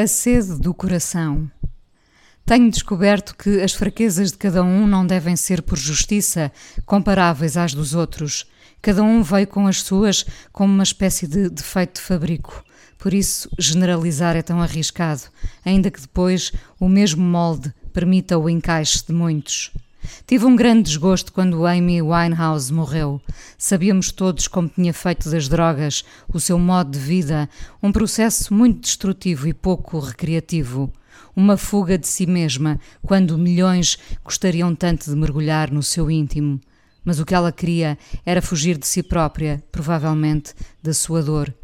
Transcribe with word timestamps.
A 0.00 0.06
sede 0.06 0.60
do 0.60 0.72
coração. 0.72 1.50
Tenho 2.46 2.70
descoberto 2.70 3.34
que 3.34 3.60
as 3.60 3.72
fraquezas 3.72 4.30
de 4.30 4.38
cada 4.38 4.62
um 4.62 4.86
não 4.86 5.04
devem 5.04 5.34
ser 5.34 5.60
por 5.60 5.76
justiça 5.76 6.52
comparáveis 6.86 7.56
às 7.56 7.74
dos 7.74 7.96
outros. 7.96 8.46
Cada 8.80 9.02
um 9.02 9.24
veio 9.24 9.48
com 9.48 9.66
as 9.66 9.82
suas 9.82 10.24
como 10.52 10.72
uma 10.72 10.84
espécie 10.84 11.26
de 11.26 11.50
defeito 11.50 11.94
de 11.94 12.02
fabrico. 12.02 12.64
Por 12.96 13.12
isso, 13.12 13.50
generalizar 13.58 14.36
é 14.36 14.42
tão 14.42 14.62
arriscado, 14.62 15.22
ainda 15.64 15.90
que 15.90 16.00
depois 16.00 16.52
o 16.78 16.88
mesmo 16.88 17.24
molde 17.24 17.74
permita 17.92 18.38
o 18.38 18.48
encaixe 18.48 19.04
de 19.04 19.12
muitos. 19.12 19.72
Tive 20.26 20.44
um 20.44 20.56
grande 20.56 20.84
desgosto 20.84 21.32
quando 21.32 21.66
Amy 21.66 22.02
Winehouse 22.02 22.72
morreu. 22.72 23.20
Sabíamos 23.56 24.12
todos 24.12 24.46
como 24.46 24.68
tinha 24.68 24.92
feito 24.92 25.30
das 25.30 25.48
drogas 25.48 26.04
o 26.32 26.38
seu 26.38 26.58
modo 26.58 26.90
de 26.90 26.98
vida, 26.98 27.48
um 27.82 27.92
processo 27.92 28.52
muito 28.52 28.80
destrutivo 28.80 29.48
e 29.48 29.54
pouco 29.54 29.98
recreativo. 29.98 30.92
Uma 31.34 31.56
fuga 31.56 31.96
de 31.96 32.08
si 32.08 32.26
mesma, 32.26 32.80
quando 33.02 33.38
milhões 33.38 33.98
gostariam 34.24 34.74
tanto 34.74 35.08
de 35.08 35.16
mergulhar 35.16 35.70
no 35.70 35.82
seu 35.82 36.10
íntimo. 36.10 36.60
Mas 37.04 37.20
o 37.20 37.24
que 37.24 37.34
ela 37.34 37.52
queria 37.52 37.96
era 38.26 38.42
fugir 38.42 38.76
de 38.76 38.86
si 38.86 39.02
própria, 39.02 39.62
provavelmente 39.70 40.54
da 40.82 40.92
sua 40.92 41.22
dor. 41.22 41.54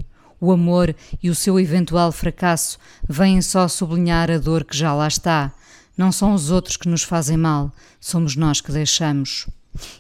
O 0.41 0.53
amor 0.53 0.95
e 1.23 1.31
o 1.31 1.35
seu 1.35 1.59
eventual 1.59 2.13
fracasso 2.13 2.79
vêm 3.09 3.41
só 3.43 3.67
sublinhar 3.67 4.31
a 4.31 4.39
dor 4.39 4.65
que 4.65 4.77
já 4.77 4.95
lá 4.95 5.09
está 5.09 5.53
não 5.97 6.11
são 6.11 6.35
os 6.35 6.51
outros 6.51 6.77
que 6.77 6.89
nos 6.89 7.03
fazem 7.03 7.37
mal, 7.37 7.73
somos 8.01 8.37
nós 8.37 8.61
que 8.61 8.73
deixamos. 8.73 9.47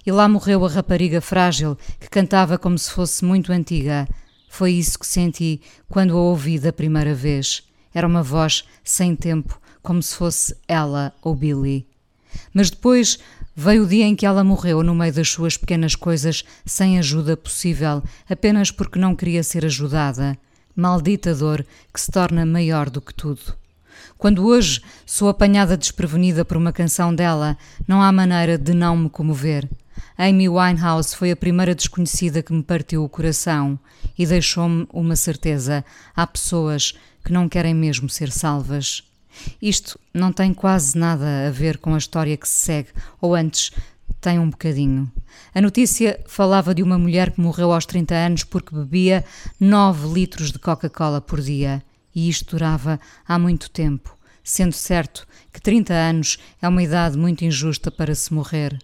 E 0.04 0.12
lá 0.12 0.28
morreu 0.28 0.64
a 0.64 0.68
rapariga 0.68 1.20
frágil 1.20 1.76
que 1.98 2.08
cantava 2.08 2.58
como 2.58 2.78
se 2.78 2.90
fosse 2.90 3.24
muito 3.24 3.52
antiga. 3.52 4.08
Foi 4.48 4.72
isso 4.72 4.98
que 4.98 5.06
senti 5.06 5.60
quando 5.88 6.16
a 6.16 6.20
ouvi 6.20 6.58
da 6.58 6.72
primeira 6.72 7.14
vez. 7.14 7.62
Era 7.92 8.06
uma 8.06 8.22
voz 8.22 8.64
sem 8.82 9.16
tempo, 9.16 9.60
como 9.82 10.02
se 10.02 10.14
fosse 10.14 10.56
ela 10.68 11.12
ou 11.22 11.34
Billy. 11.34 11.86
Mas 12.52 12.70
depois 12.70 13.18
veio 13.54 13.84
o 13.84 13.86
dia 13.86 14.04
em 14.04 14.16
que 14.16 14.26
ela 14.26 14.42
morreu 14.42 14.82
no 14.82 14.94
meio 14.94 15.12
das 15.12 15.28
suas 15.28 15.56
pequenas 15.56 15.94
coisas, 15.94 16.44
sem 16.64 16.98
ajuda 16.98 17.36
possível, 17.36 18.02
apenas 18.28 18.70
porque 18.70 18.98
não 18.98 19.14
queria 19.14 19.42
ser 19.42 19.64
ajudada. 19.64 20.36
Maldita 20.74 21.34
dor 21.34 21.64
que 21.92 22.00
se 22.00 22.10
torna 22.10 22.44
maior 22.44 22.90
do 22.90 23.00
que 23.00 23.14
tudo. 23.14 23.63
Quando 24.18 24.46
hoje 24.46 24.80
sou 25.04 25.28
apanhada 25.28 25.76
desprevenida 25.76 26.44
por 26.44 26.56
uma 26.56 26.72
canção 26.72 27.14
dela, 27.14 27.56
não 27.86 28.02
há 28.02 28.10
maneira 28.10 28.56
de 28.56 28.72
não 28.74 28.96
me 28.96 29.10
comover. 29.10 29.68
Amy 30.16 30.48
Winehouse 30.48 31.16
foi 31.16 31.30
a 31.30 31.36
primeira 31.36 31.74
desconhecida 31.74 32.42
que 32.42 32.52
me 32.52 32.62
partiu 32.62 33.02
o 33.02 33.08
coração 33.08 33.78
e 34.16 34.24
deixou-me 34.24 34.86
uma 34.92 35.16
certeza: 35.16 35.84
há 36.14 36.26
pessoas 36.26 36.94
que 37.24 37.32
não 37.32 37.48
querem 37.48 37.74
mesmo 37.74 38.08
ser 38.08 38.30
salvas. 38.30 39.02
Isto 39.60 39.98
não 40.12 40.32
tem 40.32 40.54
quase 40.54 40.96
nada 40.96 41.48
a 41.48 41.50
ver 41.50 41.78
com 41.78 41.94
a 41.94 41.98
história 41.98 42.36
que 42.36 42.48
se 42.48 42.64
segue, 42.64 42.90
ou 43.20 43.34
antes, 43.34 43.72
tem 44.20 44.38
um 44.38 44.48
bocadinho. 44.48 45.10
A 45.54 45.60
notícia 45.60 46.20
falava 46.26 46.74
de 46.74 46.82
uma 46.82 46.98
mulher 46.98 47.32
que 47.32 47.40
morreu 47.40 47.72
aos 47.72 47.84
30 47.84 48.14
anos 48.14 48.44
porque 48.44 48.74
bebia 48.74 49.24
9 49.58 50.14
litros 50.14 50.52
de 50.52 50.58
Coca-Cola 50.58 51.20
por 51.20 51.40
dia 51.40 51.82
e 52.14 52.28
isto 52.28 52.56
durava 52.56 53.00
há 53.26 53.38
muito 53.38 53.70
tempo, 53.70 54.16
sendo 54.42 54.72
certo 54.72 55.26
que 55.52 55.60
30 55.60 55.92
anos 55.92 56.38
é 56.60 56.68
uma 56.68 56.82
idade 56.82 57.16
muito 57.16 57.44
injusta 57.44 57.90
para 57.90 58.14
se 58.14 58.32
morrer. 58.32 58.78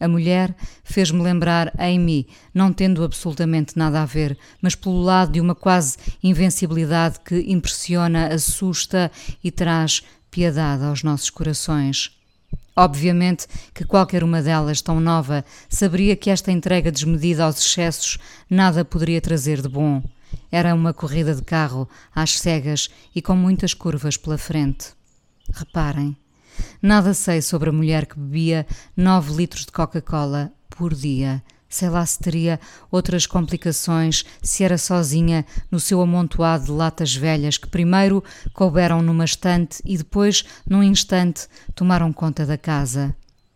A 0.00 0.08
mulher 0.08 0.54
fez-me 0.82 1.22
lembrar 1.22 1.72
Amy, 1.78 2.26
não 2.54 2.72
tendo 2.72 3.04
absolutamente 3.04 3.76
nada 3.76 4.00
a 4.00 4.06
ver, 4.06 4.36
mas 4.62 4.74
pelo 4.74 5.02
lado 5.02 5.32
de 5.32 5.40
uma 5.40 5.54
quase 5.54 5.98
invencibilidade 6.22 7.20
que 7.20 7.44
impressiona, 7.52 8.28
assusta 8.28 9.12
e 9.44 9.50
traz 9.50 10.02
piedade 10.30 10.84
aos 10.84 11.02
nossos 11.02 11.28
corações. 11.28 12.16
Obviamente 12.74 13.46
que 13.74 13.84
qualquer 13.84 14.24
uma 14.24 14.40
delas, 14.40 14.80
tão 14.80 15.00
nova, 15.00 15.44
saberia 15.68 16.16
que 16.16 16.30
esta 16.30 16.50
entrega 16.50 16.90
desmedida 16.90 17.44
aos 17.44 17.60
excessos 17.60 18.16
nada 18.48 18.86
poderia 18.86 19.20
trazer 19.20 19.60
de 19.60 19.68
bom. 19.68 20.02
Era 20.50 20.74
uma 20.74 20.92
corrida 20.92 21.34
de 21.34 21.42
carro, 21.42 21.88
às 22.14 22.38
cegas 22.38 22.88
e 23.14 23.22
com 23.22 23.36
muitas 23.36 23.74
curvas 23.74 24.16
pela 24.16 24.38
frente. 24.38 24.88
Reparem, 25.52 26.16
nada 26.82 27.14
sei 27.14 27.42
sobre 27.42 27.70
a 27.70 27.72
mulher 27.72 28.06
que 28.06 28.18
bebia 28.18 28.66
9 28.96 29.34
litros 29.34 29.66
de 29.66 29.72
Coca-Cola 29.72 30.52
por 30.68 30.94
dia. 30.94 31.42
Sei 31.68 31.88
lá 31.88 32.04
se 32.04 32.18
teria 32.18 32.58
outras 32.90 33.26
complicações, 33.26 34.24
se 34.42 34.64
era 34.64 34.76
sozinha 34.76 35.46
no 35.70 35.78
seu 35.78 36.00
amontoado 36.00 36.64
de 36.64 36.72
latas 36.72 37.14
velhas 37.14 37.56
que 37.56 37.68
primeiro 37.68 38.24
couberam 38.52 39.00
numa 39.00 39.24
estante 39.24 39.80
e 39.84 39.96
depois, 39.96 40.44
num 40.68 40.82
instante, 40.82 41.46
tomaram 41.74 42.12
conta 42.12 42.44
da 42.44 42.58
casa. 42.58 43.14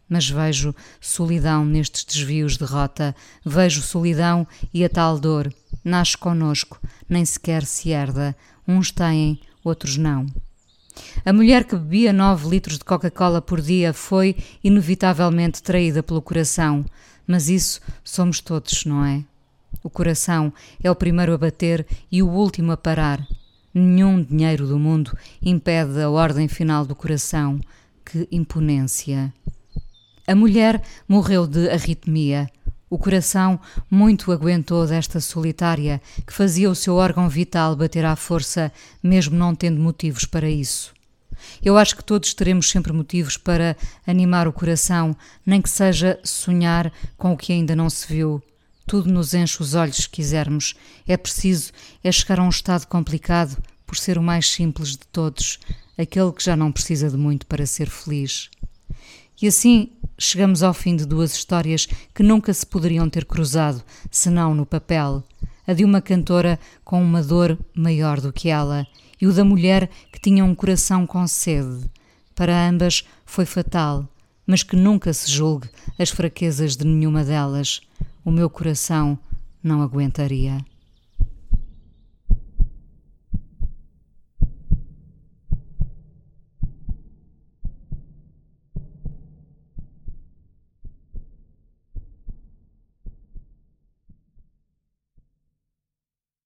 Mas 0.09 0.31
vejo 0.31 0.73
solidão 1.01 1.65
nestes 1.65 2.05
desvios 2.05 2.57
de 2.57 2.65
rota, 2.65 3.17
vejo 3.45 3.83
solidão 3.83 4.47
e 4.73 4.85
a 4.85 4.89
tal 4.89 5.19
dor 5.19 5.53
nasce 5.85 6.17
conosco, 6.17 6.81
nem 7.09 7.25
sequer 7.25 7.65
se 7.65 7.91
herda. 7.91 8.35
Uns 8.67 8.91
têm, 8.91 9.41
outros 9.63 9.97
não. 9.97 10.27
A 11.25 11.33
mulher 11.33 11.65
que 11.65 11.77
bebia 11.77 12.13
nove 12.13 12.49
litros 12.49 12.79
de 12.79 12.85
Coca-Cola 12.85 13.43
por 13.43 13.61
dia 13.61 13.93
foi, 13.93 14.37
inevitavelmente, 14.63 15.63
traída 15.63 16.03
pelo 16.03 16.23
coração. 16.23 16.85
Mas 17.27 17.49
isso 17.49 17.81
somos 18.03 18.41
todos, 18.41 18.85
não 18.85 19.05
é? 19.05 19.25
O 19.83 19.91
coração 19.91 20.53
é 20.83 20.91
o 20.91 20.95
primeiro 20.95 21.35
a 21.35 21.39
bater 21.39 21.87
e 22.11 22.23
o 22.23 22.29
último 22.29 22.73
a 22.73 22.77
parar. 22.77 23.27
Nenhum 23.73 24.23
dinheiro 24.23 24.67
do 24.67 24.79
mundo 24.79 25.17
impede 25.43 26.01
a 26.01 26.09
ordem 26.09 26.47
final 26.47 26.87
do 26.87 26.95
coração. 26.95 27.61
Que 28.05 28.29
imponência! 28.31 29.33
A 30.27 30.35
mulher 30.35 30.83
morreu 31.09 31.47
de 31.47 31.69
arritmia. 31.69 32.49
O 32.95 32.99
coração 32.99 33.59
muito 33.91 34.31
aguentou 34.31 34.87
desta 34.87 35.19
solitária 35.19 36.01
que 36.25 36.33
fazia 36.33 36.71
o 36.71 36.77
seu 36.77 36.95
órgão 36.95 37.29
vital 37.29 37.75
bater 37.75 38.05
à 38.05 38.15
força, 38.15 38.71
mesmo 39.03 39.37
não 39.37 39.53
tendo 39.53 39.81
motivos 39.81 40.25
para 40.25 40.49
isso. 40.49 40.95
Eu 41.61 41.77
acho 41.77 41.97
que 41.97 42.05
todos 42.05 42.33
teremos 42.33 42.71
sempre 42.71 42.93
motivos 42.93 43.37
para 43.37 43.77
animar 44.07 44.47
o 44.47 44.53
coração, 44.53 45.17
nem 45.45 45.61
que 45.61 45.69
seja 45.69 46.21
sonhar 46.23 46.93
com 47.19 47.33
o 47.33 47.37
que 47.37 47.53
ainda 47.53 47.75
não 47.75 47.91
se 47.91 48.07
viu. 48.07 48.41
Tudo 48.87 49.11
nos 49.11 49.35
enche 49.35 49.61
os 49.61 49.75
olhos 49.75 49.97
se 49.97 50.09
quisermos. 50.09 50.77
É 51.05 51.17
preciso 51.17 51.73
é 52.05 52.13
chegar 52.13 52.39
a 52.39 52.45
um 52.45 52.49
estado 52.49 52.87
complicado 52.87 53.61
por 53.85 53.97
ser 53.97 54.19
o 54.19 54.23
mais 54.23 54.49
simples 54.49 54.91
de 54.91 55.05
todos, 55.11 55.59
aquele 55.99 56.31
que 56.31 56.45
já 56.45 56.55
não 56.55 56.71
precisa 56.71 57.11
de 57.11 57.17
muito 57.17 57.45
para 57.45 57.67
ser 57.67 57.91
feliz. 57.91 58.51
E 59.43 59.49
assim 59.49 59.91
chegamos 60.19 60.63
ao 60.63 60.75
fim 60.75 60.97
de 60.97 61.05
duas 61.05 61.35
histórias 61.35 61.87
que 62.15 62.23
nunca 62.23 62.53
se 62.53 62.67
poderiam 62.67 63.09
ter 63.09 63.25
cruzado, 63.25 63.83
senão 64.11 64.55
no 64.55 64.67
papel. 64.67 65.23
A 65.67 65.73
de 65.73 65.85
uma 65.85 66.01
cantora 66.01 66.59
com 66.85 67.03
uma 67.03 67.23
dor 67.23 67.59
maior 67.75 68.21
do 68.21 68.33
que 68.33 68.49
ela 68.49 68.87
e 69.21 69.27
o 69.27 69.33
da 69.33 69.45
mulher 69.45 69.89
que 70.13 70.21
tinha 70.21 70.45
um 70.45 70.55
coração 70.55 71.07
com 71.07 71.27
sede. 71.27 71.89
Para 72.35 72.69
ambas 72.69 73.05
foi 73.25 73.47
fatal, 73.47 74.09
mas 74.47 74.63
que 74.63 74.77
nunca 74.77 75.13
se 75.13 75.31
julgue 75.31 75.69
as 75.99 76.11
fraquezas 76.11 76.77
de 76.77 76.85
nenhuma 76.85 77.25
delas. 77.25 77.81
O 78.25 78.31
meu 78.31 78.51
coração 78.51 79.19
não 79.63 79.81
aguentaria. 79.81 80.65